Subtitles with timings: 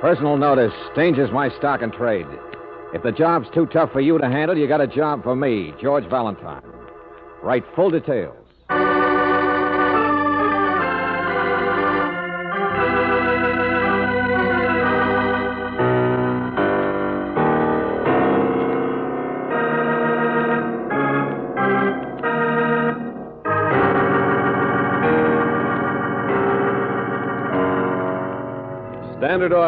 [0.00, 0.72] Personal notice.
[0.96, 2.26] Danger's my stock and trade.
[2.94, 5.74] If the job's too tough for you to handle, you got a job for me,
[5.80, 6.62] George Valentine.
[7.42, 8.49] Write full details.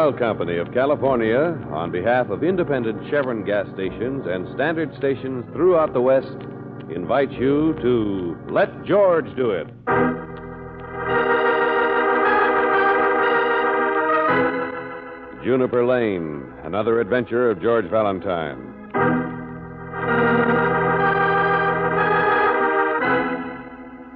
[0.03, 5.93] Oil Company of California, on behalf of independent Chevron gas stations and standard stations throughout
[5.93, 6.35] the West,
[6.93, 9.67] invites you to Let George Do It.
[15.41, 18.57] Juniper Lane, another adventure of George Valentine.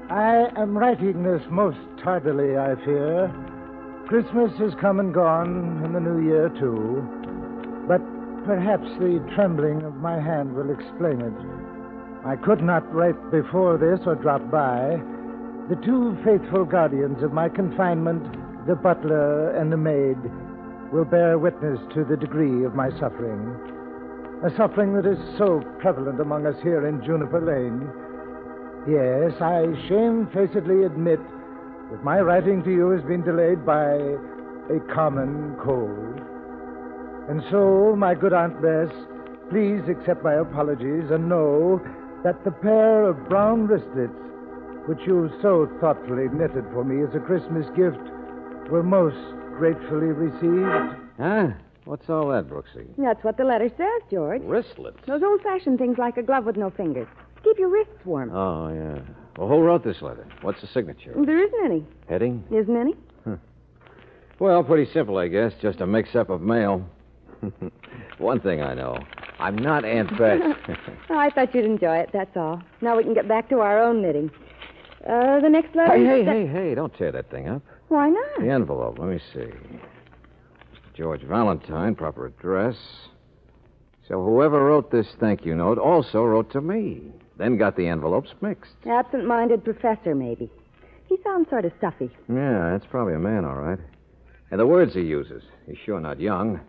[0.09, 3.56] I am writing this most tardily, I fear.
[4.07, 7.03] Christmas has come and gone, and the New Year, too.
[7.89, 7.99] But
[8.45, 11.36] perhaps the trembling of my hand will explain it.
[12.25, 14.95] I could not write before this or drop by.
[15.67, 18.23] The two faithful guardians of my confinement,
[18.66, 20.16] the butler and the maid,
[20.94, 23.44] will bear witness to the degree of my suffering.
[24.45, 27.92] A suffering that is so prevalent among us here in Juniper Lane.
[28.88, 31.19] Yes, I shamefacedly admit
[31.91, 33.93] that my writing to you has been delayed by
[34.73, 36.21] a common cold.
[37.30, 38.93] And so, my good Aunt Bess,
[39.49, 41.81] please accept my apologies and know
[42.23, 44.13] that the pair of brown wristlets
[44.88, 47.99] which you so thoughtfully knitted for me as a Christmas gift
[48.71, 49.17] were most
[49.58, 50.95] gratefully received.
[51.19, 51.47] Huh?
[51.83, 52.88] What's all that, Brooksy?
[52.97, 54.41] That's what the letter says, George.
[54.43, 55.05] Wristlets.
[55.05, 57.08] Those old fashioned things like a glove with no fingers.
[57.43, 58.31] Keep your wrists warm.
[58.33, 59.02] Oh, yeah.
[59.38, 60.27] Well, who wrote this letter?
[60.41, 61.13] What's the signature?
[61.16, 61.85] There isn't any.
[62.09, 62.43] Heading?
[62.52, 62.95] Isn't any?
[64.39, 65.52] Well, pretty simple, I guess.
[65.61, 66.88] Just a mix up of mail.
[68.19, 68.97] One thing I know
[69.39, 70.41] I'm not Aunt Bess.
[71.09, 72.61] Oh, I thought you'd enjoy it, that's all.
[72.81, 74.30] Now we can get back to our own knitting.
[75.08, 75.95] Uh, the next letter.
[75.97, 77.61] hey, hey, is- hey, hey, don't tear that thing up.
[77.87, 78.39] Why not?
[78.42, 79.47] The envelope, let me see.
[80.93, 82.76] George Valentine, proper address.
[84.08, 87.03] So whoever wrote this thank you note also wrote to me.
[87.37, 88.73] Then got the envelopes mixed.
[88.86, 90.49] Absent minded professor, maybe.
[91.08, 92.09] He sounds sort of stuffy.
[92.27, 93.80] Yeah, that's probably a man, all right.
[94.52, 95.43] And the words he uses.
[95.65, 96.59] He's sure not young.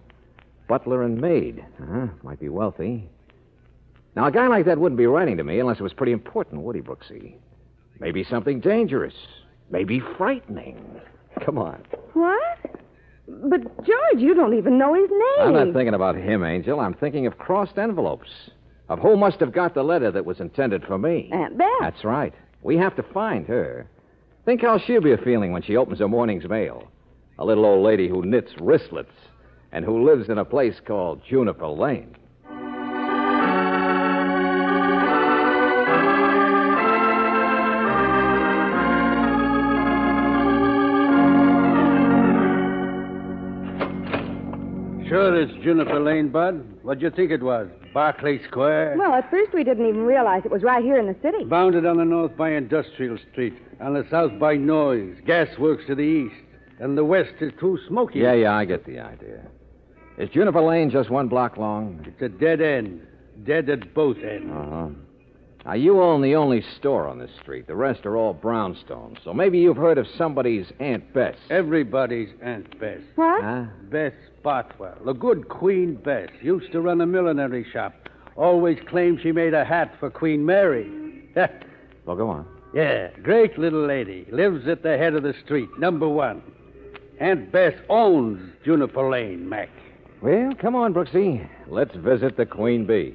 [0.68, 1.64] Butler and maid.
[1.82, 2.08] Uh-huh.
[2.22, 3.08] Might be wealthy.
[4.14, 6.62] Now, a guy like that wouldn't be writing to me unless it was pretty important,
[6.62, 7.34] would he, Brooksy?
[8.00, 9.14] Maybe something dangerous.
[9.70, 11.00] Maybe frightening.
[11.44, 11.82] Come on.
[12.12, 12.58] What?
[13.28, 15.48] But, George, you don't even know his name.
[15.48, 16.80] I'm not thinking about him, Angel.
[16.80, 18.28] I'm thinking of crossed envelopes.
[18.88, 21.28] Of who must have got the letter that was intended for me.
[21.32, 21.68] Uh, Aunt Bess.
[21.80, 22.32] That's right.
[22.62, 23.86] We have to find her.
[24.44, 26.88] Think how she'll be feeling when she opens her morning's mail.
[27.38, 29.12] A little old lady who knits wristlets
[29.72, 32.16] and who lives in a place called Juniper Lane.
[45.28, 46.64] Sure it's Juniper Lane, Bud.
[46.82, 47.68] What'd you think it was?
[47.92, 48.96] Barclay Square?
[48.96, 51.44] Well, at first we didn't even realize it was right here in the city.
[51.44, 55.94] Bounded on the north by Industrial Street, on the south by Noise, gas works to
[55.94, 56.34] the east,
[56.80, 58.20] and the west is too smoky.
[58.20, 59.46] Yeah, yeah, I get the idea.
[60.16, 62.02] Is Juniper Lane just one block long?
[62.08, 63.06] It's a dead end.
[63.44, 64.50] Dead at both ends.
[64.50, 64.88] Uh huh.
[65.68, 67.66] Now, you own the only store on this street.
[67.66, 69.22] The rest are all brownstones.
[69.22, 71.36] So maybe you've heard of somebody's Aunt Bess.
[71.50, 73.00] Everybody's Aunt Bess.
[73.16, 73.44] What?
[73.44, 73.64] Huh?
[73.90, 77.94] Bess Bothwell, the good Queen Bess, used to run a millinery shop.
[78.34, 80.90] Always claimed she made a hat for Queen Mary.
[82.06, 82.46] Well, go on.
[82.72, 84.26] yeah, great little lady.
[84.32, 86.40] Lives at the head of the street, number one.
[87.20, 89.68] Aunt Bess owns Juniper Lane, Mac.
[90.22, 91.46] Well, come on, Brooksy.
[91.66, 93.14] Let's visit the Queen Bee.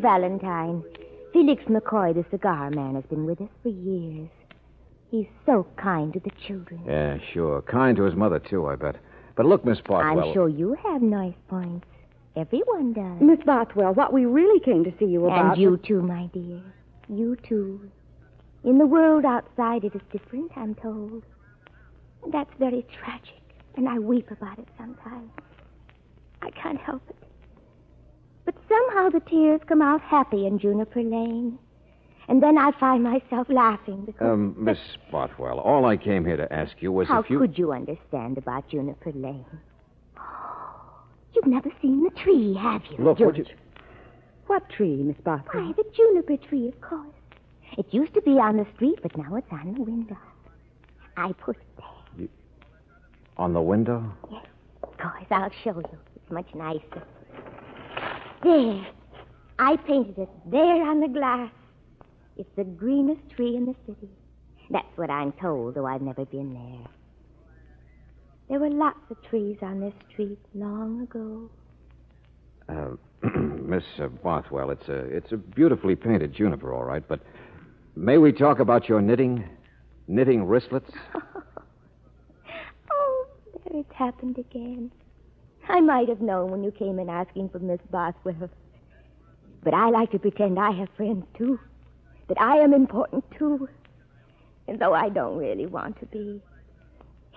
[0.00, 0.82] Valentine,
[1.32, 4.28] Felix McCoy, the cigar man, has been with us for years.
[5.10, 6.82] He's so kind to the children.
[6.86, 7.62] Yeah, sure.
[7.62, 8.96] Kind to his mother, too, I bet.
[9.36, 10.28] But look, Miss Bothwell.
[10.28, 11.86] I'm sure you have nice points.
[12.36, 13.20] Everyone does.
[13.20, 15.54] Miss Bothwell, what we really came to see you about.
[15.54, 16.62] And you too, my dear.
[17.08, 17.90] You too.
[18.62, 21.24] In the world outside, it is different, I'm told.
[22.22, 23.42] And that's very tragic,
[23.76, 25.30] and I weep about it sometimes.
[26.42, 27.16] I can't help it.
[28.70, 31.58] But somehow the tears come out happy in Juniper Lane.
[32.28, 34.22] And then I find myself laughing because.
[34.22, 34.78] Um, Miss
[35.10, 37.38] Bothwell, all I came here to ask you was How if you.
[37.40, 39.44] could you understand about Juniper Lane?
[41.34, 43.04] You've never seen the tree, have you?
[43.04, 43.48] Look, would George.
[43.48, 43.54] you.
[44.46, 45.64] What tree, Miss Bothwell?
[45.64, 47.06] Why, the juniper tree, of course.
[47.78, 50.16] It used to be on the street, but now it's on the window.
[51.16, 51.62] I put it
[52.18, 52.28] there.
[53.36, 54.12] On the window?
[54.30, 54.44] Yes,
[54.82, 55.98] of course, I'll show you.
[56.16, 57.02] It's much nicer.
[58.42, 58.86] There.
[59.58, 61.50] I painted it there on the glass.
[62.36, 64.08] It's the greenest tree in the city.
[64.70, 66.86] That's what I'm told, though I've never been there.
[68.48, 71.50] There were lots of trees on this street long ago.
[72.68, 72.96] Uh,
[73.38, 77.06] Miss uh, Bothwell, it's a it's a beautifully painted juniper, all right.
[77.06, 77.20] But
[77.94, 79.48] may we talk about your knitting,
[80.08, 80.90] knitting wristlets?
[82.92, 83.26] Oh,
[83.68, 84.90] there it's happened again.
[85.70, 88.50] I might have known when you came in asking for Miss Bothwell.
[89.62, 91.60] But I like to pretend I have friends, too.
[92.28, 93.68] That I am important, too.
[94.66, 96.40] And though I don't really want to be.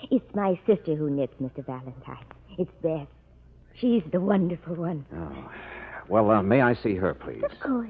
[0.09, 1.65] It's my sister who knits, Mr.
[1.65, 2.25] Valentine.
[2.57, 3.07] It's Beth.
[3.79, 5.05] She's the wonderful one.
[5.15, 5.51] Oh,
[6.09, 7.43] well, uh, may I see her, please?
[7.43, 7.89] Of course.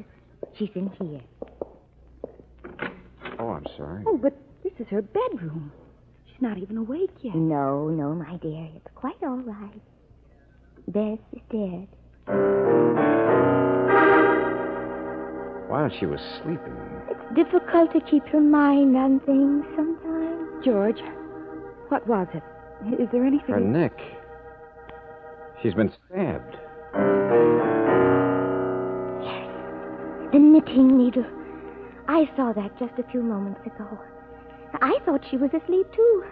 [0.58, 1.22] She's in here.
[3.40, 4.04] Oh, I'm sorry.
[4.06, 5.72] Oh, but this is her bedroom.
[6.28, 7.36] She's not even awake yet.
[7.36, 8.70] No, no, my dear.
[8.76, 9.82] It's quite all right.
[10.88, 11.88] Beth is dead.
[15.70, 16.76] While she was sleeping.
[17.10, 20.64] It's difficult to keep your mind on things sometimes.
[20.64, 21.02] George,
[21.90, 22.44] what was it?
[23.02, 23.56] Is there anything?
[23.56, 23.98] Her neck.
[25.62, 26.58] She's been stabbed.
[29.24, 29.50] Yes.
[30.34, 31.26] The knitting needle.
[32.08, 33.88] I saw that just a few moments ago.
[34.82, 36.24] I thought she was asleep, too.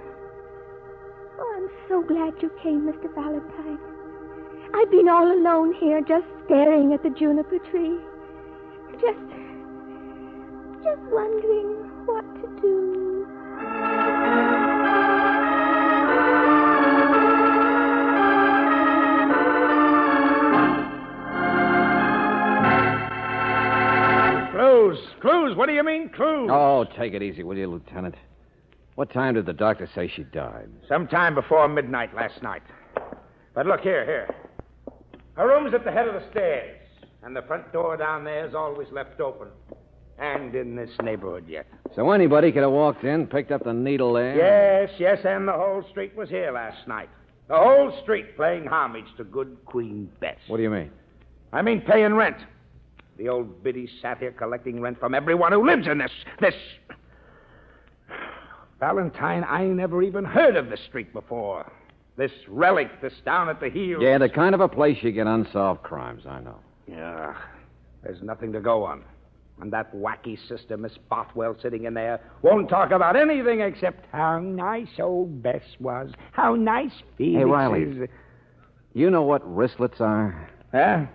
[1.40, 3.14] Oh, I'm so glad you came, Mr.
[3.16, 3.80] Valentine.
[4.74, 7.98] I've been all alone here, just staring at the juniper tree.
[8.94, 9.20] Just.
[10.84, 13.28] just wondering what to do.
[24.52, 25.00] Clues.
[25.22, 25.58] Clues.
[25.58, 26.50] What do you mean, clues?
[26.52, 28.16] Oh, take it easy, will you, Lieutenant?
[28.96, 30.70] What time did the doctor say she died?
[30.88, 32.64] Sometime before midnight last night.
[33.54, 34.34] But look here, here.
[35.36, 36.78] Her room's at the head of the stairs,
[37.24, 39.48] and the front door down there is always left open.
[40.20, 41.66] And in this neighborhood yet.
[41.96, 44.36] So anybody could have walked in, picked up the needle there?
[44.36, 47.10] Yes, yes, and the whole street was here last night.
[47.48, 50.38] The whole street playing homage to good Queen Bess.
[50.48, 50.92] What do you mean?
[51.52, 52.38] I mean paying rent.
[53.18, 56.56] The old biddy sat here collecting rent from everyone who lives in this this
[58.80, 61.72] Valentine, I never even heard of this street before.
[62.18, 64.02] This relic that's down at the heel.
[64.02, 66.60] Yeah, the kind of a place you get unsolved crimes, I know.
[66.88, 67.36] Yeah.
[68.04, 69.04] There's nothing to go on.
[69.62, 74.40] And that wacky sister, Miss Bothwell, sitting in there, won't talk about anything except how
[74.40, 77.82] nice old Bess was, how nice Felix Hey, Riley.
[77.84, 78.10] is.
[78.94, 80.50] You know what wristlets are?
[80.74, 81.06] Huh?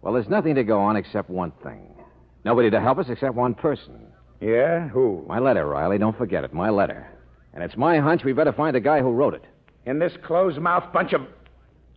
[0.00, 1.88] Well, there's nothing to go on except one thing.
[2.44, 4.06] Nobody to help us except one person.
[4.40, 4.88] Yeah?
[4.88, 5.24] Who?
[5.28, 5.98] My letter, Riley.
[5.98, 6.52] Don't forget it.
[6.54, 7.08] My letter.
[7.52, 9.44] And it's my hunch we better find the guy who wrote it.
[9.84, 11.22] In this closed-mouthed bunch of.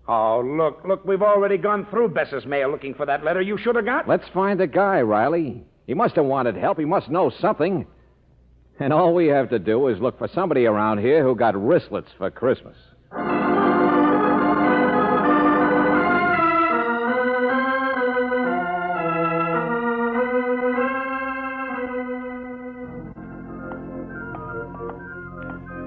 [0.07, 3.75] Oh, look, look, we've already gone through Bess's mail looking for that letter you should
[3.75, 4.07] have got.
[4.07, 5.63] Let's find the guy, Riley.
[5.87, 6.79] He must have wanted help.
[6.79, 7.85] He must know something.
[8.79, 12.09] And all we have to do is look for somebody around here who got wristlets
[12.17, 12.75] for Christmas.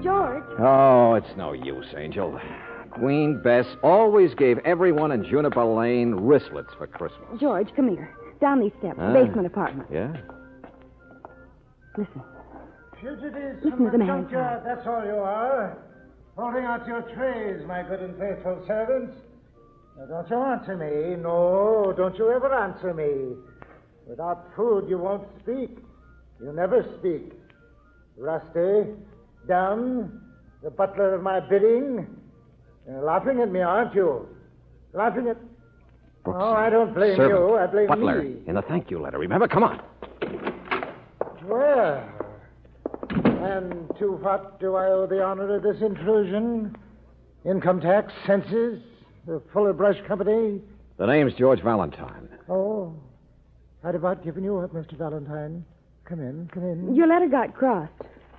[0.01, 0.43] George.
[0.59, 0.88] Oh,
[1.19, 2.39] it's no use, Angel.
[2.91, 7.39] Queen Bess always gave everyone in Juniper Lane wristlets for Christmas.
[7.39, 8.15] George, come here.
[8.39, 8.97] Down these steps.
[8.99, 9.13] Ah.
[9.13, 9.89] Basement apartment.
[9.91, 10.15] Yeah?
[11.97, 12.21] Listen.
[13.01, 15.77] Fugitives Listen from to the the man, junkyard, that's all you are.
[16.37, 19.13] Holding out your trays, my good and faithful servants.
[19.97, 21.21] Now, don't you answer me.
[21.21, 23.35] No, don't you ever answer me.
[24.07, 25.77] Without food, you won't speak.
[26.41, 27.33] You never speak.
[28.17, 28.91] Rusty,
[29.47, 30.21] dumb,
[30.63, 32.07] the butler of my bidding.
[32.87, 34.27] You're laughing at me, aren't you?
[34.93, 35.37] Laughing at.
[36.23, 37.55] Brooks, Oh, I don't blame servant, you.
[37.55, 38.35] I blame Butler, me.
[38.47, 39.17] in the thank you letter.
[39.19, 39.47] Remember?
[39.47, 39.81] Come on.
[41.45, 42.03] Well,
[43.25, 46.75] and to what do I owe the honor of this intrusion?
[47.45, 48.81] Income tax, census,
[49.25, 50.61] the Fuller Brush Company?
[50.97, 52.27] The name's George Valentine.
[52.49, 52.93] Oh,
[53.83, 54.97] I'd about given you up, Mr.
[54.97, 55.63] Valentine.
[56.03, 56.93] Come in, come in.
[56.95, 57.93] Your letter got crossed.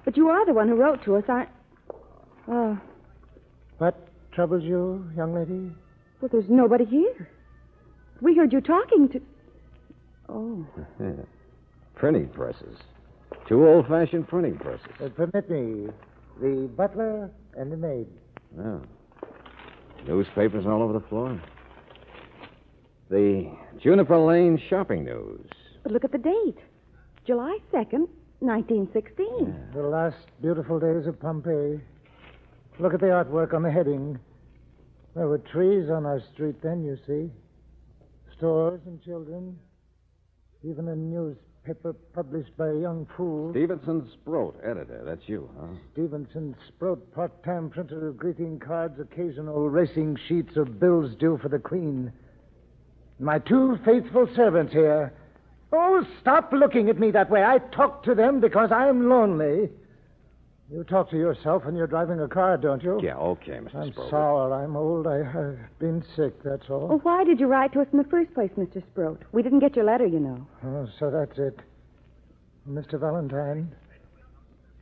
[0.04, 1.48] But you are the one who wrote to us, aren't.
[2.50, 2.78] Oh,
[3.78, 3.96] What
[4.32, 5.72] troubles you, young lady?
[6.20, 7.28] well, there's nobody here.
[8.20, 9.20] We heard you talking to.
[10.28, 10.66] Oh.
[11.94, 12.76] Printing presses.
[13.48, 14.86] Two old fashioned printing presses.
[15.02, 15.86] Uh, permit me,
[16.40, 18.06] the butler and the maid.
[18.58, 18.78] Yeah.
[20.06, 21.40] Newspapers all over the floor.
[23.10, 23.50] The
[23.82, 25.46] Juniper Lane shopping news.
[25.82, 26.58] But look at the date
[27.26, 28.08] July 2nd,
[28.40, 29.54] 1916.
[29.74, 31.80] The last beautiful days of Pompeii.
[32.80, 34.18] Look at the artwork on the heading.
[35.14, 37.30] There were trees on our street then, you see.
[38.38, 39.58] Stores and children.
[40.64, 43.50] Even a newspaper published by a young fool.
[43.52, 45.02] Stevenson Sproat, editor.
[45.04, 45.66] That's you, huh?
[45.92, 51.58] Stevenson Sproat, part-time printer of greeting cards, occasional racing sheets of bills due for the
[51.58, 52.10] Queen.
[53.18, 55.12] My two faithful servants here.
[55.70, 57.44] Oh, stop looking at me that way.
[57.44, 59.68] I talk to them because I'm lonely.
[60.72, 63.00] You talk to yourself when you're driving a car, don't you?
[63.02, 63.74] Yeah, okay, Mr.
[63.74, 64.10] I'm Sproat.
[64.10, 64.54] sour.
[64.54, 65.08] I'm old.
[65.08, 66.86] I have been sick, that's all.
[66.86, 68.80] Well, why did you write to us in the first place, Mr.
[68.92, 69.20] Sproat?
[69.32, 70.46] We didn't get your letter, you know.
[70.64, 71.58] Oh, so that's it.
[72.68, 73.00] Mr.
[73.00, 73.72] Valentine,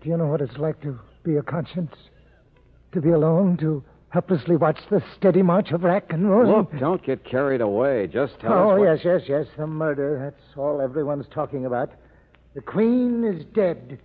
[0.03, 1.95] do you know what it's like to be a conscience?
[2.93, 6.51] To be alone, to helplessly watch the steady march of rack and ruin?
[6.51, 8.09] Look, don't get carried away.
[8.09, 8.79] Just tell oh, us.
[8.79, 9.47] what- yes, yes, yes.
[9.57, 10.19] The murder.
[10.23, 11.91] That's all everyone's talking about.
[12.55, 14.01] The Queen is dead.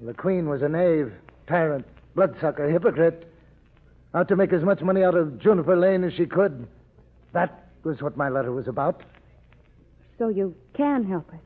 [0.00, 1.12] The Queen was a knave,
[1.46, 3.32] tyrant, bloodsucker, hypocrite.
[4.14, 6.66] Out to make as much money out of Juniper Lane as she could.
[7.32, 9.02] That was what my letter was about.
[10.18, 11.40] So you can help us.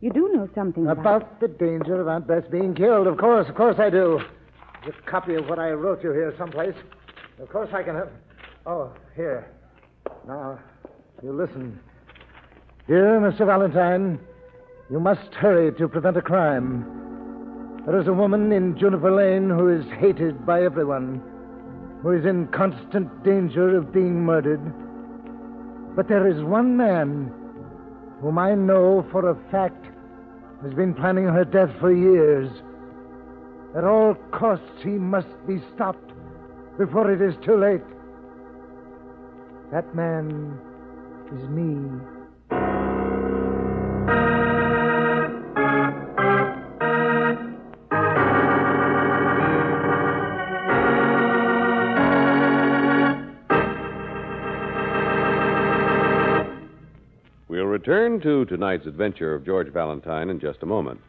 [0.00, 3.06] You do know something about, About the danger of Aunt Bess being killed.
[3.06, 4.20] Of course, of course I do.
[4.82, 6.74] There's a copy of what I wrote you here someplace.
[7.40, 8.10] Of course I can have.
[8.66, 9.50] Oh, here.
[10.26, 10.58] Now,
[11.22, 11.80] you listen.
[12.86, 13.46] Dear Mr.
[13.46, 14.20] Valentine,
[14.90, 17.07] you must hurry to prevent a crime.
[17.88, 21.22] There is a woman in Juniper Lane who is hated by everyone,
[22.02, 24.60] who is in constant danger of being murdered.
[25.96, 27.32] But there is one man
[28.20, 29.86] whom I know for a fact
[30.62, 32.50] has been planning her death for years.
[33.74, 36.12] At all costs, he must be stopped
[36.76, 37.88] before it is too late.
[39.72, 40.60] That man
[41.32, 42.17] is me.
[58.20, 61.00] To tonight's adventure of George Valentine in just a moment.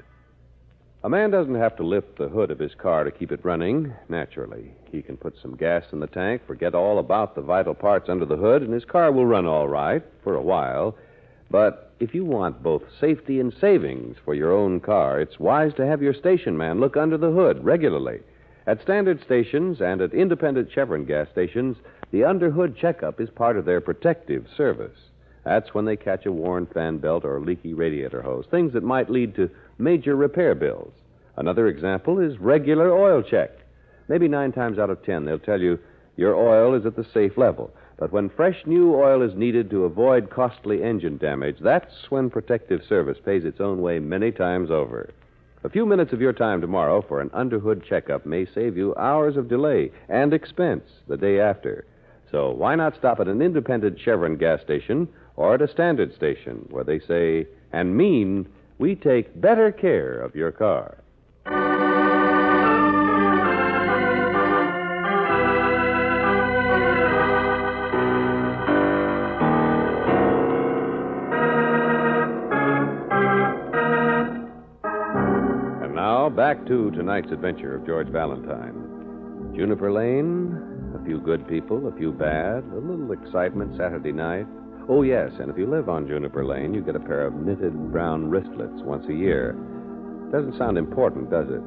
[1.04, 3.94] A man doesn't have to lift the hood of his car to keep it running,
[4.10, 4.72] naturally.
[4.92, 8.26] He can put some gas in the tank, forget all about the vital parts under
[8.26, 10.96] the hood, and his car will run all right for a while.
[11.50, 15.86] But if you want both safety and savings for your own car, it's wise to
[15.86, 18.20] have your station man look under the hood regularly.
[18.68, 21.78] At standard stations and at independent Chevron gas stations,
[22.12, 24.98] the underhood checkup is part of their protective service.
[25.44, 28.84] That's when they catch a worn fan belt or a leaky radiator hose, things that
[28.84, 30.92] might lead to major repair bills.
[31.38, 33.52] Another example is regular oil check.
[34.08, 35.80] Maybe nine times out of ten, they'll tell you
[36.18, 37.72] your oil is at the safe level.
[37.98, 42.82] But when fresh new oil is needed to avoid costly engine damage, that's when protective
[42.88, 45.12] service pays its own way many times over.
[45.64, 49.36] A few minutes of your time tomorrow for an underhood checkup may save you hours
[49.36, 51.86] of delay and expense the day after.
[52.32, 56.68] So why not stop at an independent Chevron gas station or at a standard station
[56.70, 58.46] where they say and mean
[58.78, 60.98] we take better care of your car?
[75.82, 79.54] And now, back to tonight's adventure of George Valentine.
[79.56, 80.54] Juniper Lane,
[81.00, 84.46] a few good people, a few bad, a little excitement Saturday night.
[84.92, 87.92] Oh, yes, and if you live on Juniper Lane, you get a pair of knitted
[87.92, 89.54] brown wristlets once a year.
[90.32, 91.62] Doesn't sound important, does it?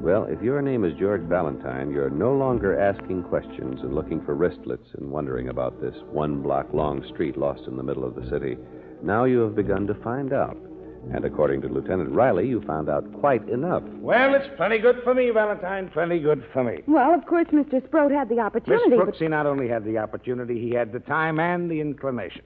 [0.00, 4.36] Well, if your name is George Valentine, you're no longer asking questions and looking for
[4.36, 8.30] wristlets and wondering about this one block long street lost in the middle of the
[8.30, 8.56] city.
[9.02, 10.56] Now you have begun to find out.
[11.12, 13.82] And according to Lieutenant Riley, you found out quite enough.
[14.00, 15.90] Well, it's plenty good for me, Valentine.
[15.92, 16.82] Plenty good for me.
[16.86, 17.84] Well, of course, Mr.
[17.86, 18.96] Sproat had the Miss opportunity.
[18.96, 22.42] Brooks, he not only had the opportunity, he had the time and the inclination.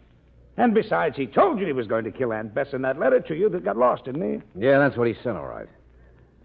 [0.57, 3.21] And besides, he told you he was going to kill Aunt Bess in that letter
[3.21, 4.23] to you that got lost, didn't
[4.55, 4.61] he?
[4.61, 5.67] Yeah, that's what he said, all right.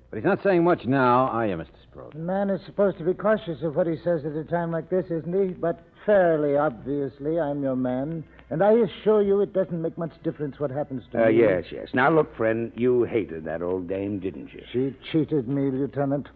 [0.09, 1.67] But he's not saying much now, are you, Mr.
[1.91, 2.15] Sproat?
[2.15, 4.89] A man is supposed to be cautious of what he says at a time like
[4.89, 5.53] this, isn't he?
[5.53, 8.23] But fairly obviously, I'm your man.
[8.49, 11.37] And I assure you it doesn't make much difference what happens to Uh, me.
[11.41, 11.89] yes, yes.
[11.93, 14.63] Now, look, friend, you hated that old dame, didn't you?
[14.73, 16.27] She cheated me, Lieutenant.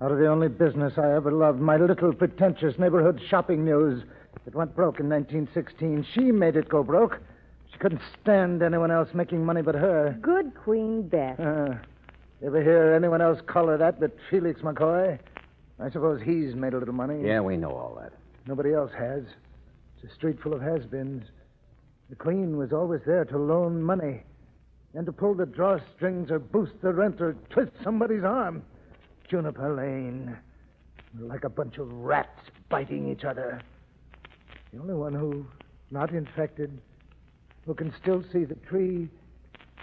[0.00, 4.02] Out of the only business I ever loved, my little pretentious neighborhood shopping news.
[4.46, 6.06] It went broke in 1916.
[6.14, 7.20] She made it go broke.
[7.72, 10.16] She couldn't stand anyone else making money but her.
[10.20, 11.38] Good Queen Bess.
[11.38, 11.78] Uh,
[12.44, 15.18] ever hear anyone else call her that but Felix McCoy?
[15.80, 17.26] I suppose he's made a little money.
[17.26, 18.12] Yeah, we know all that.
[18.46, 19.22] Nobody else has.
[19.96, 21.24] It's a street full of has-beens.
[22.10, 24.22] The Queen was always there to loan money
[24.94, 28.62] and to pull the drawstrings or boost the rent or twist somebody's arm.
[29.28, 30.36] Juniper Lane.
[31.18, 33.60] Like a bunch of rats biting each other.
[34.72, 35.44] The only one who's
[35.90, 36.80] not infected,
[37.66, 39.08] who can still see the tree,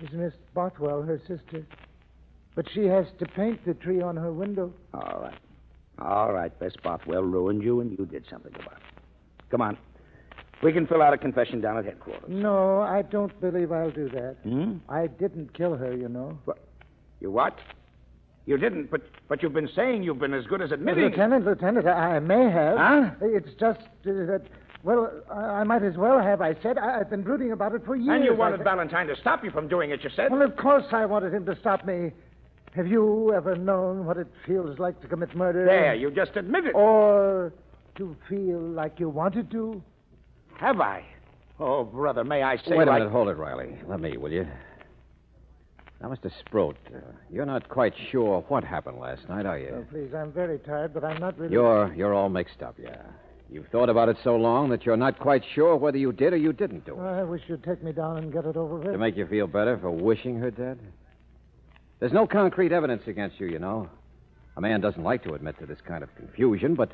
[0.01, 1.65] is Miss Bothwell, her sister.
[2.55, 4.73] But she has to paint the tree on her window.
[4.93, 5.37] All right.
[5.99, 9.03] All right, Bess Bothwell ruined you, and you did something about it.
[9.51, 9.77] Come on.
[10.63, 12.27] We can fill out a confession down at headquarters.
[12.27, 14.37] No, I don't believe I'll do that.
[14.43, 14.77] Hmm?
[14.89, 16.37] I didn't kill her, you know.
[17.19, 17.57] You what?
[18.45, 21.03] You didn't, but but you've been saying you've been as good as admitting.
[21.03, 22.77] Lieutenant, Lieutenant, I I may have.
[22.77, 23.11] Huh?
[23.21, 23.85] It's just uh,
[24.25, 24.41] that,
[24.83, 26.77] well, I I might as well have, I said.
[26.77, 28.15] I, I've been brooding about it for years.
[28.15, 30.31] And you wanted said- Valentine to stop you from doing it, you said?
[30.31, 32.11] Well, of course I wanted him to stop me.
[32.75, 35.65] Have you ever known what it feels like to commit murder?
[35.65, 36.73] There, you just admitted.
[36.75, 37.51] Or
[37.95, 39.81] to feel like you wanted to?
[40.57, 41.03] Have I?
[41.59, 42.99] Oh, brother, may I say Wait a like...
[42.99, 43.11] minute.
[43.11, 43.75] Hold it, Riley.
[43.87, 44.47] Let me, will you?
[46.01, 46.31] Now, Mr.
[46.45, 49.71] Sproat, uh, you're not quite sure what happened last night, are you?
[49.79, 51.51] Oh, please, I'm very tired, but I'm not really.
[51.51, 53.01] You're you're all mixed up, yeah.
[53.51, 56.37] You've thought about it so long that you're not quite sure whether you did or
[56.37, 57.03] you didn't do it.
[57.03, 58.91] I wish you'd take me down and get it over with.
[58.91, 60.77] To make you feel better for wishing her dead?
[61.99, 63.89] There's no concrete evidence against you, you know.
[64.55, 66.91] A man doesn't like to admit to this kind of confusion, but,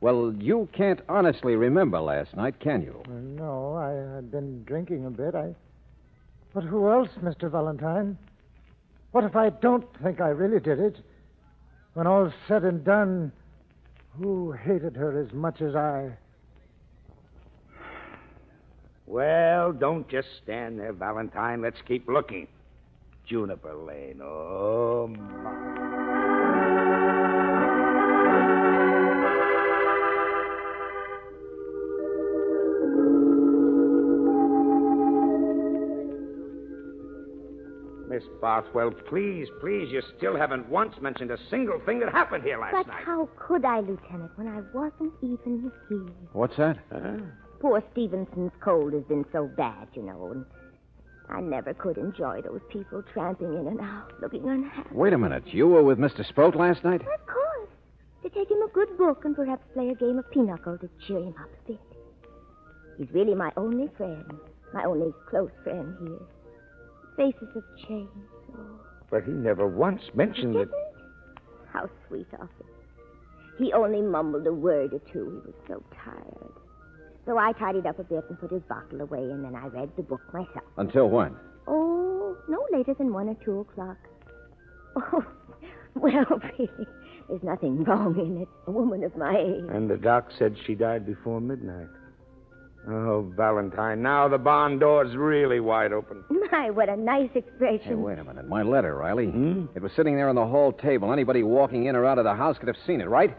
[0.00, 3.02] well, you can't honestly remember last night, can you?
[3.06, 5.34] Uh, No, I had been drinking a bit.
[5.34, 5.54] I.
[6.54, 7.50] But who else, Mr.
[7.50, 8.16] Valentine?
[9.12, 10.96] What if I don't think I really did it?
[11.94, 13.30] When all's said and done,
[14.18, 16.12] who hated her as much as I?
[19.06, 21.60] Well, don't just stand there, Valentine.
[21.60, 22.48] Let's keep looking.
[23.26, 24.20] Juniper Lane.
[24.22, 26.01] Oh, my.
[38.12, 42.58] Miss Bothwell, please, please, you still haven't once mentioned a single thing that happened here
[42.58, 43.02] last But night.
[43.06, 46.14] how could I, Lieutenant, when I wasn't even here?
[46.34, 46.76] What's that?
[46.92, 47.16] Huh?
[47.60, 50.44] Poor Stevenson's cold has been so bad, you know, and
[51.30, 54.90] I never could enjoy those people tramping in and out, looking unhappy.
[54.92, 55.44] Wait a minute.
[55.46, 56.22] You were with Mr.
[56.28, 57.00] Sproat last night?
[57.00, 57.70] Of course.
[58.24, 61.18] To take him a good book and perhaps play a game of pinochle to cheer
[61.18, 61.80] him up a bit.
[62.98, 64.30] He's really my only friend,
[64.74, 66.18] my only close friend here.
[67.16, 68.10] Faces have changed.
[68.56, 70.66] Oh, But he never once mentioned that.
[70.70, 70.74] didn't?
[71.72, 72.66] How sweet of him.
[73.58, 75.42] He only mumbled a word or two.
[75.44, 76.52] He was so tired.
[77.26, 79.90] So I tidied up a bit and put his bottle away, and then I read
[79.96, 80.64] the book myself.
[80.76, 81.36] Until when?
[81.68, 83.96] Oh, no later than one or two o'clock.
[84.94, 85.24] Oh,
[85.94, 86.26] well,
[86.58, 86.86] really,
[87.28, 88.48] there's nothing wrong in it.
[88.66, 89.64] A woman of my age.
[89.70, 91.88] And the doc said she died before midnight.
[92.88, 96.24] Oh, Valentine, now the barn door's really wide open.
[96.50, 97.80] My, what a nice expression.
[97.88, 98.48] Hey, wait a minute.
[98.48, 99.26] My letter, Riley.
[99.26, 99.66] Hmm?
[99.76, 101.12] It was sitting there on the hall table.
[101.12, 103.36] Anybody walking in or out of the house could have seen it, right?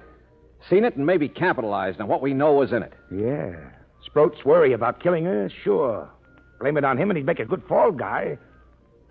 [0.70, 2.94] Seen it and maybe capitalized on what we know was in it.
[3.12, 3.54] Yeah.
[4.06, 6.10] Sproat's worry about killing her, sure.
[6.62, 8.38] Blame it on him and he'd make a good fall guy.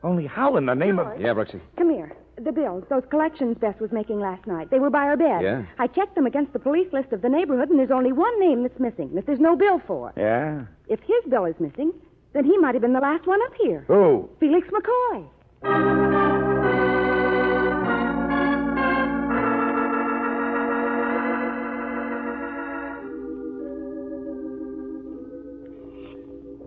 [0.02, 1.20] Only how in the name of.
[1.20, 1.60] Yeah, Brooksy.
[1.76, 2.16] Come here.
[2.44, 4.68] The bills, those collections Bess was making last night.
[4.68, 5.42] They were by her bed.
[5.42, 5.62] Yeah?
[5.78, 8.64] I checked them against the police list of the neighborhood, and there's only one name
[8.64, 10.12] that's missing that there's no bill for.
[10.16, 10.64] Yeah?
[10.88, 11.92] If his bill is missing,
[12.32, 13.84] then he might have been the last one up here.
[13.86, 14.28] Who?
[14.40, 15.28] Felix McCoy.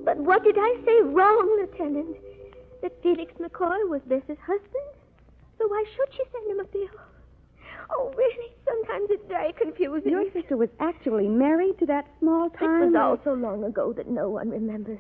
[0.06, 2.16] But what did I say wrong, Lieutenant?
[2.82, 4.96] That Felix McCoy was Bess's husband?
[5.58, 7.00] So why should she send him a bill?
[7.92, 8.52] Oh, really?
[8.66, 10.12] Sometimes it's very confusing.
[10.12, 12.64] Your sister was actually married to that small time.
[12.64, 12.94] It time.
[12.94, 15.00] was all so long ago that no one remembers.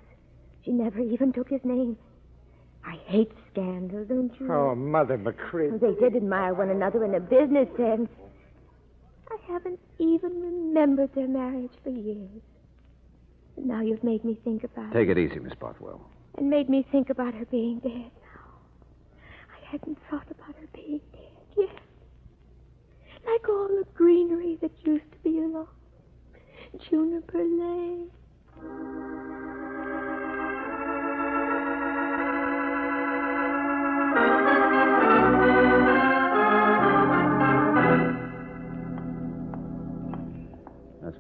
[0.63, 1.97] She never even took his name.
[2.85, 4.51] I hate scandal, don't you?
[4.51, 5.79] Oh, Mother Machree.
[5.79, 8.09] They did admire one another in a business sense.
[9.31, 12.41] I haven't even remembered their marriage for years.
[13.57, 16.01] And now you've made me think about Take it easy, Miss Bothwell.
[16.37, 18.11] and made me think about her being dead now.
[18.11, 18.24] I
[19.75, 21.21] hadn't thought about her being dead.
[21.57, 21.75] Yes.
[23.25, 25.67] Like all the greenery that used to be along
[26.89, 28.09] Juniper Lane.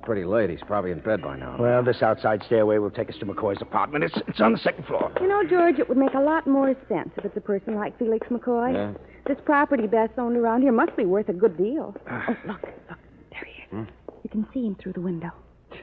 [0.05, 0.49] Pretty late.
[0.49, 1.57] He's probably in bed by now.
[1.59, 4.03] Well, this outside stairway will take us to McCoy's apartment.
[4.03, 5.11] It's, it's on the second floor.
[5.19, 7.97] You know, George, it would make a lot more sense if it's a person like
[7.99, 8.73] Felix McCoy.
[8.73, 8.93] Yeah?
[9.27, 11.95] This property Bess owned around here must be worth a good deal.
[12.09, 12.99] Oh, look, look.
[13.31, 13.69] There he is.
[13.71, 13.83] Hmm?
[14.23, 15.31] You can see him through the window.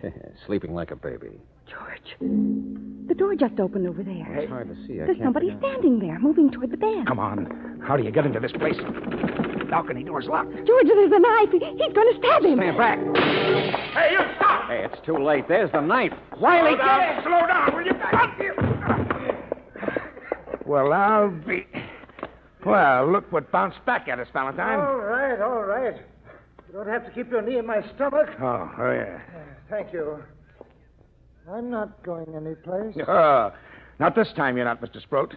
[0.46, 1.40] Sleeping like a baby.
[1.68, 4.26] George, the door just opened over there.
[4.36, 5.00] It's hard to see.
[5.00, 7.06] I There's somebody figure standing there, moving toward the bed.
[7.06, 7.80] Come on.
[7.86, 8.76] How do you get into this place?
[9.70, 10.52] Balcony door's locked.
[10.52, 11.48] George, there's a knife.
[11.52, 12.58] He- He's going to stab him.
[12.58, 12.98] Stand back.
[12.98, 13.94] Hey, you stop!
[13.94, 14.11] Hey,
[14.92, 15.48] it's too late.
[15.48, 16.12] There's the knife.
[16.40, 17.92] Riley, slow down, slow down, will you?
[17.92, 18.54] Up you.
[20.66, 21.66] Well, I'll be.
[22.64, 24.78] Well, look what bounced back at us, Valentine.
[24.78, 25.96] All right, all right.
[26.68, 28.28] You don't have to keep your knee in my stomach.
[28.40, 29.20] Oh, oh yeah.
[29.68, 30.22] Thank you.
[31.50, 32.96] I'm not going anyplace.
[33.08, 33.52] Oh,
[33.98, 35.02] not this time, you're not, Mr.
[35.02, 35.34] Sproat.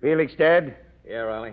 [0.00, 0.76] Felix dead?
[1.06, 1.52] Yeah, Riley.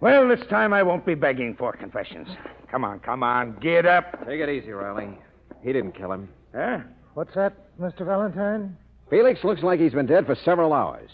[0.00, 2.28] Well, this time I won't be begging for confessions.
[2.70, 4.24] Come on, come on, get up.
[4.26, 5.18] Take it easy, Riley.
[5.62, 6.28] He didn't kill him.
[6.54, 6.78] Huh?
[7.14, 8.06] What's that, Mr.
[8.06, 8.76] Valentine?
[9.10, 11.10] Felix looks like he's been dead for several hours.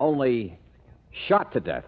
[0.00, 0.58] Only
[1.28, 1.84] shot to death.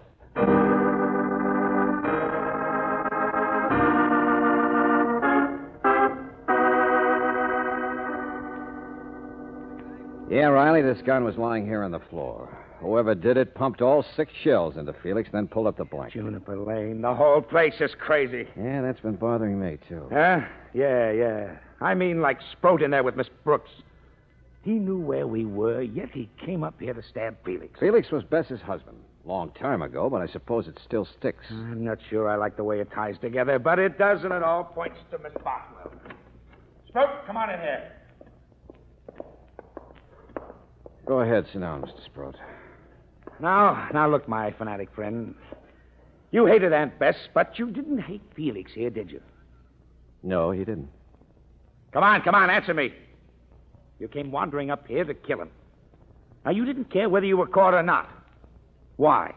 [10.31, 12.64] Yeah, Riley, this gun was lying here on the floor.
[12.85, 16.19] Whoever did it pumped all six shells into Felix, then pulled up the blanket.
[16.19, 17.01] Juniper Lane.
[17.01, 18.47] The whole place is crazy.
[18.59, 20.07] Yeah, that's been bothering me, too.
[20.13, 20.41] Huh?
[20.75, 21.57] Yeah, yeah.
[21.81, 23.71] I mean, like Sproat in there with Miss Brooks.
[24.61, 27.81] He knew where we were, yet he came up here to stab Felix.
[27.81, 28.99] Felix was Bess's husband.
[29.25, 31.47] Long time ago, but I suppose it still sticks.
[31.49, 34.43] I'm not sure I like the way it ties together, but it does, and it
[34.43, 35.91] all points to Miss Bothwell.
[36.89, 37.93] Sproat, come on in here.
[41.07, 42.05] Go ahead, sit down, Mr.
[42.05, 42.37] Sproat.
[43.49, 45.35] Now, now look, my fanatic friend.
[46.31, 49.21] You hated Aunt Bess, but you didn't hate Felix here, did you?
[50.23, 50.89] No, he didn't.
[51.93, 52.95] Come on, come on, answer me.
[53.99, 55.51] You came wandering up here to kill him.
[56.47, 58.09] Now, you didn't care whether you were caught or not.
[58.97, 59.35] Why?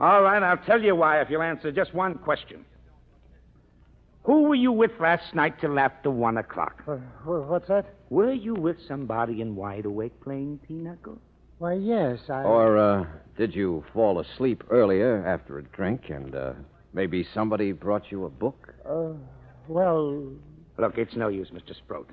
[0.00, 2.64] All right, I'll tell you why if you'll answer just one question.
[4.24, 6.82] Who were you with last night till after one o'clock?
[6.88, 7.94] Uh, wha- wha- What's that?
[8.10, 11.18] Were you with somebody in wide awake playing pinochle?
[11.58, 12.42] Why, yes, I.
[12.42, 13.04] Or uh,
[13.36, 16.52] did you fall asleep earlier after a drink and uh,
[16.92, 18.74] maybe somebody brought you a book?
[18.88, 19.12] Uh,
[19.68, 20.30] well,
[20.78, 21.74] Look, it's no use, Mr.
[21.76, 22.10] Sproat.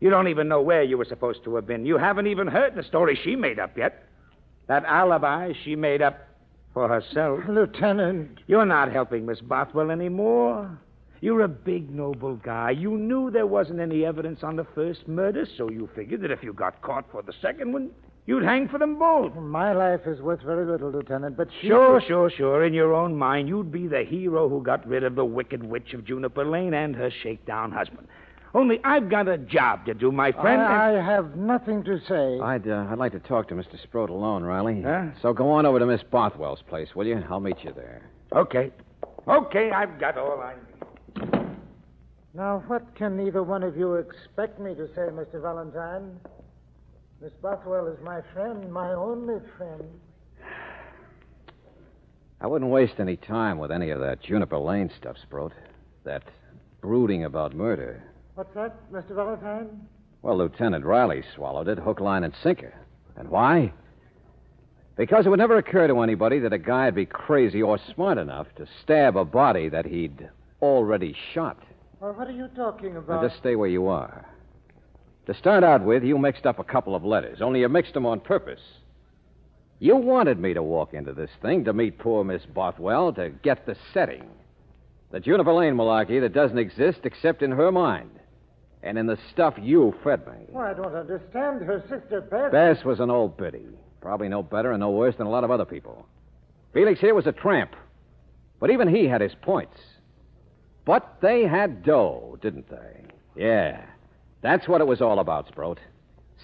[0.00, 1.86] You don't even know where you were supposed to have been.
[1.86, 4.04] You haven't even heard the story she made up yet.
[4.68, 6.18] That alibi she made up
[6.74, 7.40] for herself.
[7.48, 8.40] Lieutenant.
[8.46, 10.78] You're not helping Miss Bothwell anymore.
[11.20, 12.72] You're a big, noble guy.
[12.72, 16.42] You knew there wasn't any evidence on the first murder, so you figured that if
[16.42, 17.90] you got caught for the second one,
[18.26, 19.34] you'd hang for them both.
[19.36, 21.68] My life is worth very little, Lieutenant, but she.
[21.68, 22.64] Sure, sure, sure.
[22.64, 25.94] In your own mind, you'd be the hero who got rid of the wicked witch
[25.94, 28.08] of Juniper Lane and her shakedown husband.
[28.54, 30.62] Only I've got a job to do, my friend.
[30.62, 32.40] and- I, I have nothing to say.
[32.40, 33.80] I'd uh, I'd like to talk to Mr.
[33.82, 34.80] Sproat alone, Riley.
[34.82, 35.06] Huh?
[35.20, 37.22] So go on over to Miss Bothwell's place, will you?
[37.28, 38.02] I'll meet you there.
[38.34, 38.70] Okay.
[39.28, 41.46] Okay, I've got all I need.
[42.32, 45.40] Now, what can either one of you expect me to say, Mr.
[45.42, 46.18] Valentine?
[47.26, 49.82] Miss Bothwell is my friend, my only friend.
[52.40, 55.50] I wouldn't waste any time with any of that Juniper Lane stuff, Sproat.
[56.04, 56.22] That
[56.80, 58.00] brooding about murder.
[58.36, 59.16] What's that, Mr.
[59.16, 59.88] Valentine?
[60.22, 62.72] Well, Lieutenant Riley swallowed it hook, line, and sinker.
[63.16, 63.72] And why?
[64.94, 68.46] Because it would never occur to anybody that a guy'd be crazy or smart enough
[68.54, 70.30] to stab a body that he'd
[70.62, 71.58] already shot.
[71.98, 73.28] Well, what are you talking Now, about?
[73.28, 74.24] just stay where you are.
[75.26, 78.06] To start out with, you mixed up a couple of letters, only you mixed them
[78.06, 78.60] on purpose.
[79.78, 83.66] You wanted me to walk into this thing to meet poor Miss Bothwell to get
[83.66, 84.24] the setting.
[85.10, 88.10] The Juniper Lane malarkey that doesn't exist except in her mind
[88.82, 90.46] and in the stuff you fed me.
[90.48, 91.62] Well, I don't understand.
[91.62, 92.52] Her sister, Beth.
[92.52, 93.66] Bess was an old biddy.
[94.00, 96.06] Probably no better and no worse than a lot of other people.
[96.72, 97.74] Felix here was a tramp.
[98.60, 99.78] But even he had his points.
[100.84, 103.02] But they had dough, didn't they?
[103.34, 103.84] Yeah.
[104.42, 105.78] That's what it was all about, Sproat.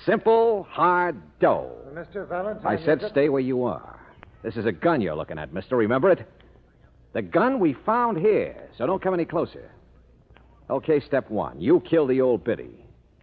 [0.05, 1.70] Simple, hard dough.
[1.92, 2.28] Mr.
[2.28, 2.66] Valentine.
[2.66, 4.00] I said stay where you are.
[4.42, 5.76] This is a gun you're looking at, mister.
[5.76, 6.26] Remember it?
[7.12, 9.70] The gun we found here, so don't come any closer.
[10.70, 11.61] Okay, step one.
[11.61, 12.83] You kill the old biddy.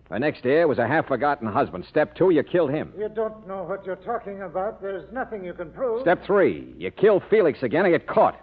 [0.09, 1.85] Her next heir was a half forgotten husband.
[1.89, 2.93] Step two, you killed him.
[2.97, 4.81] You don't know what you're talking about.
[4.81, 6.01] There's nothing you can prove.
[6.01, 8.39] Step three, you kill Felix again and get caught.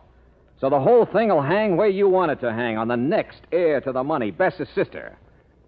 [0.60, 3.40] So the whole thing will hang where you want it to hang, on the next
[3.52, 5.16] heir to the money, Bess's sister.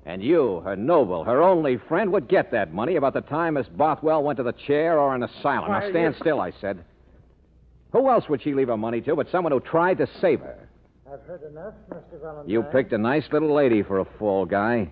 [0.09, 3.67] And you, her noble, her only friend, would get that money about the time Miss
[3.69, 5.69] Bothwell went to the chair or an asylum.
[5.69, 6.83] Why, now stand you- still, I said.
[7.93, 10.67] Who else would she leave her money to but someone who tried to save her?
[11.13, 12.23] I've heard enough, Mr.
[12.23, 12.49] Valentine.
[12.51, 14.91] You picked a nice little lady for a fall guy.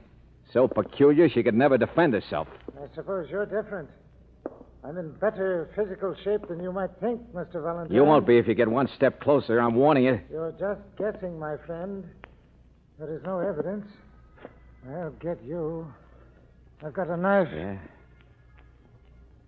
[0.53, 2.49] So peculiar she could never defend herself.
[2.79, 3.89] I suppose you're different.
[4.85, 7.63] I'm in better physical shape than you might think, Mr.
[7.63, 7.95] Valentine.
[7.95, 9.61] You won't be if you get one step closer.
[9.61, 10.21] I'm warning you.
[10.31, 12.05] You're just guessing, my friend.
[12.99, 13.87] There is no evidence.
[14.91, 15.93] I'll get you.
[16.85, 17.49] I've got a knife.
[17.53, 17.79] Yeah.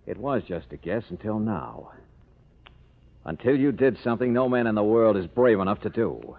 [0.05, 1.91] It was just a guess until now.
[3.25, 6.35] Until you did something no man in the world is brave enough to do.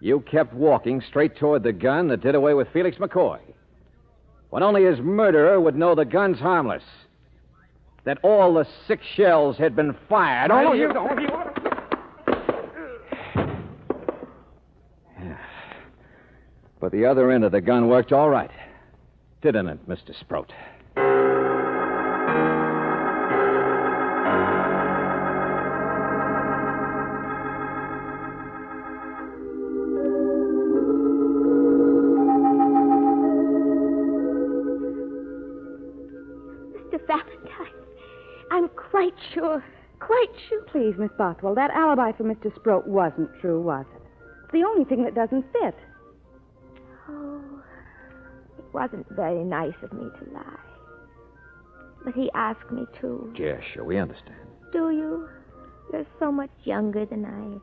[0.00, 3.38] You kept walking straight toward the gun that did away with Felix McCoy.
[4.48, 6.82] When only his murderer would know the gun's harmless.
[8.04, 10.50] That all the six shells had been fired.
[10.50, 11.20] Oh, All you you don't.
[11.20, 11.28] You
[16.80, 18.50] But the other end of the gun worked all right.
[19.42, 20.18] Didn't it, Mr.
[20.18, 20.50] Sproat?
[36.76, 37.06] Mr.
[37.06, 37.74] Valentine,
[38.50, 39.62] I'm quite sure,
[39.98, 40.62] quite sure.
[40.62, 42.54] Please, Miss Bothwell, that alibi for Mr.
[42.54, 44.02] Sproat wasn't true, was it?
[44.44, 45.74] It's the only thing that doesn't fit.
[48.80, 50.58] It wasn't very nice of me to lie.
[52.02, 53.30] But he asked me to.
[53.38, 54.38] Yeah, sure, we understand.
[54.72, 55.28] Do you?
[55.92, 57.62] You're so much younger than I am.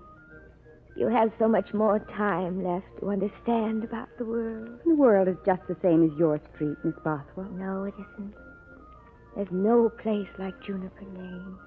[0.95, 4.79] You have so much more time left to understand about the world.
[4.85, 7.49] The world is just the same as your street, Miss Bothwell.
[7.49, 8.33] No, it isn't.
[9.35, 11.57] There's no place like Juniper Lane.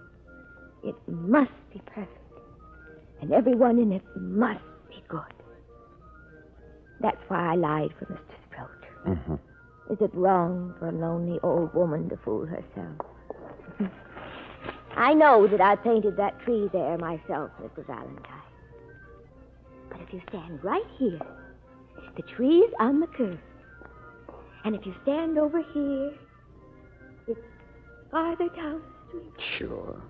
[0.84, 2.16] It must be perfect.
[3.20, 5.34] And everyone in it must be good.
[7.00, 8.39] That's why I lied for Mr.
[9.06, 9.34] Mm-hmm.
[9.90, 12.96] Is it wrong for a lonely old woman to fool herself?
[14.96, 17.86] I know that I painted that tree there myself, Mr.
[17.86, 18.42] Valentine.
[19.90, 21.20] But if you stand right here,
[22.16, 23.38] the tree's on the curve.
[24.64, 26.12] And if you stand over here,
[27.26, 27.40] it's
[28.10, 29.32] farther down the street.
[29.58, 30.02] Sure.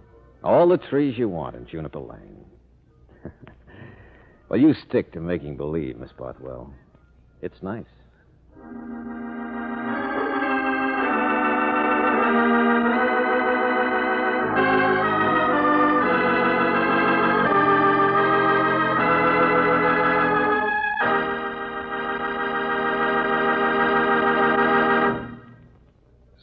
[0.42, 2.44] All the trees you want in Juniper Lane.
[4.48, 6.72] well, you stick to making believe, Miss Bothwell.
[7.42, 7.85] It's nice.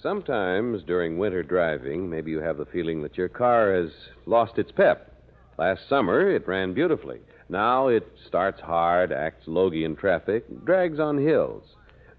[0.02, 3.92] Sometimes during winter driving, maybe you have the feeling that your car has
[4.26, 5.12] lost its pep.
[5.58, 7.20] Last summer, it ran beautifully.
[7.50, 11.64] Now it starts hard, acts logy in traffic, drags on hills.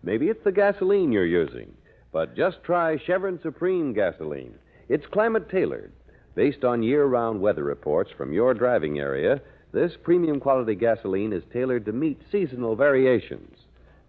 [0.02, 1.72] Maybe it's the gasoline you're using,
[2.12, 4.54] but just try Chevron Supreme gasoline.
[4.88, 5.92] It's climate tailored.
[6.34, 9.40] Based on year round weather reports from your driving area,
[9.72, 13.56] this premium quality gasoline is tailored to meet seasonal variations.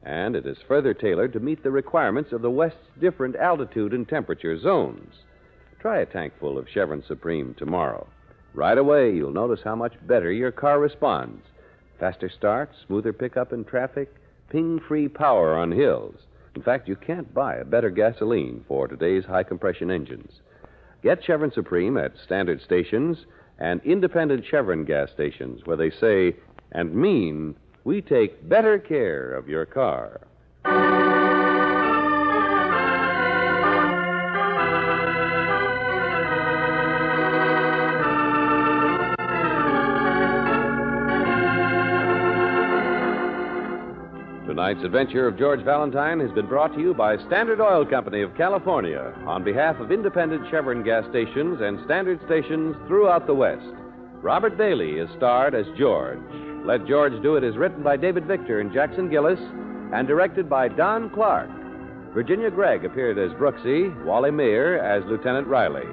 [0.03, 4.07] And it is further tailored to meet the requirements of the West's different altitude and
[4.07, 5.15] temperature zones.
[5.79, 8.07] Try a tankful of Chevron Supreme tomorrow.
[8.53, 11.43] Right away, you'll notice how much better your car responds.
[11.99, 14.13] Faster start, smoother pickup in traffic,
[14.49, 16.15] ping free power on hills.
[16.55, 20.41] In fact, you can't buy a better gasoline for today's high compression engines.
[21.03, 23.25] Get Chevron Supreme at standard stations
[23.59, 26.35] and independent Chevron gas stations where they say
[26.71, 30.21] and mean we take better care of your car.
[44.59, 48.35] Tonight's adventure of George Valentine has been brought to you by Standard Oil Company of
[48.35, 53.71] California on behalf of independent Chevron gas stations and standard stations throughout the West.
[54.21, 56.19] Robert Bailey is starred as George.
[56.65, 59.39] Let George Do It is written by David Victor and Jackson Gillis
[59.93, 61.49] and directed by Don Clark.
[62.13, 65.87] Virginia Gregg appeared as Brooksy, Wally Maher as Lieutenant Riley.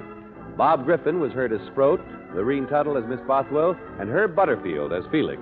[0.57, 2.01] Bob Griffin was heard as Sproat,
[2.35, 5.41] Lurene Tuttle as Miss Bothwell, and Herb Butterfield as Felix.